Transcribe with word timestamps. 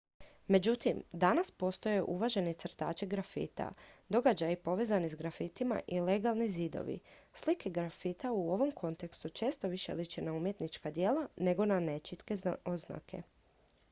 "međutim 0.47 1.03
danas 1.11 1.51
postoje 1.51 2.03
uvaženi 2.03 2.53
crtači 2.53 3.05
grafita 3.07 3.71
događaji 4.09 4.55
povezani 4.55 5.09
s 5.09 5.15
grafitima 5.15 5.79
i 5.87 5.99
"legalni" 5.99 6.49
zidovi. 6.49 6.99
slike 7.33 7.69
grafita 7.69 8.31
u 8.31 8.51
ovom 8.53 8.71
kontekstu 8.71 9.29
često 9.29 9.67
više 9.67 9.93
liče 9.93 10.21
na 10.21 10.33
umjetnička 10.33 10.91
djela 10.91 11.27
nego 11.35 11.65
na 11.65 11.79
nečitke 11.79 12.35
oznake. 12.65 13.21